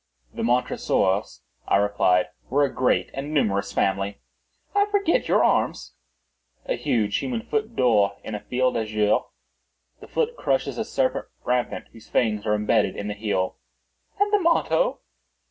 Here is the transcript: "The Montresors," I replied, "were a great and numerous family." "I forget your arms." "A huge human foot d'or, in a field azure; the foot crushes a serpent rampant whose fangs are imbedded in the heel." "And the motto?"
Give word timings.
"The 0.33 0.41
Montresors," 0.41 1.43
I 1.67 1.75
replied, 1.75 2.29
"were 2.49 2.63
a 2.63 2.73
great 2.73 3.11
and 3.13 3.31
numerous 3.35 3.71
family." 3.71 4.17
"I 4.73 4.87
forget 4.87 5.27
your 5.27 5.43
arms." 5.43 5.93
"A 6.65 6.73
huge 6.75 7.17
human 7.17 7.43
foot 7.43 7.75
d'or, 7.75 8.17
in 8.23 8.33
a 8.33 8.39
field 8.39 8.77
azure; 8.77 9.19
the 9.99 10.07
foot 10.07 10.35
crushes 10.35 10.79
a 10.79 10.85
serpent 10.85 11.25
rampant 11.45 11.89
whose 11.91 12.09
fangs 12.09 12.47
are 12.47 12.55
imbedded 12.55 12.95
in 12.95 13.09
the 13.09 13.13
heel." 13.13 13.59
"And 14.19 14.33
the 14.33 14.39
motto?" 14.39 15.01